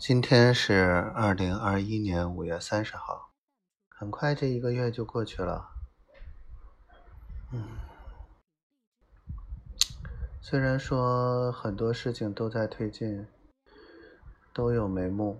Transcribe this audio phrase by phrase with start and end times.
[0.00, 3.32] 今天是二零二一年五月三十号，
[3.90, 5.72] 很快这一个月就过去了。
[7.52, 7.68] 嗯，
[10.40, 13.26] 虽然说很多事情都在推进，
[14.54, 15.38] 都有眉目，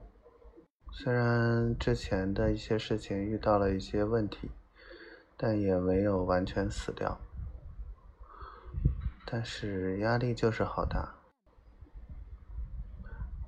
[0.92, 4.50] 虽然之前的一些事情遇到了一些问题，
[5.38, 7.18] 但也没有完全死掉。
[9.24, 11.19] 但是压力就是好大。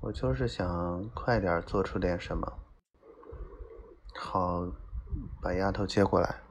[0.03, 2.59] 我就是想快点做出点什么，
[4.13, 4.67] 好
[5.41, 6.41] 把丫头接过来。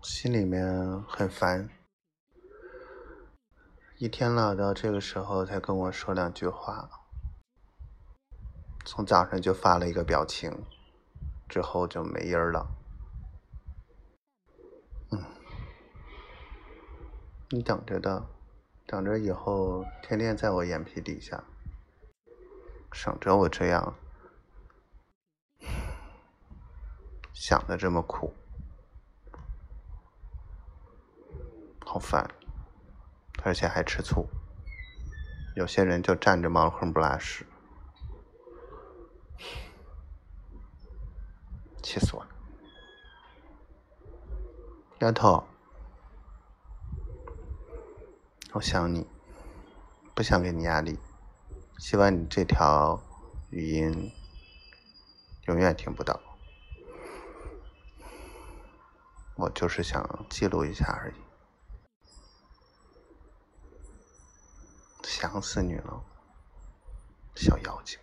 [0.00, 1.68] 心里面很烦，
[3.98, 6.88] 一天了，到这个时候才跟我说两句话，
[8.86, 10.64] 从早上就发了一个表情，
[11.50, 12.66] 之后就没音儿了。
[15.12, 15.22] 嗯，
[17.50, 18.39] 你等着的。
[18.90, 21.44] 等着以后天天在我眼皮底下，
[22.90, 23.94] 省着我这样
[27.32, 28.34] 想的这么苦，
[31.86, 32.28] 好烦，
[33.44, 34.26] 而且还吃醋。
[35.54, 37.46] 有些人就站着茅坑不拉屎，
[41.80, 42.30] 气死我了，
[44.98, 45.49] 丫头。
[48.52, 49.06] 我想你，
[50.12, 50.98] 不想给你压力，
[51.78, 53.00] 希望你这条
[53.50, 54.12] 语音
[55.46, 56.20] 永远听不到。
[59.36, 61.14] 我就是想记录一下而已，
[65.04, 66.04] 想死你了，
[67.36, 68.00] 小妖精。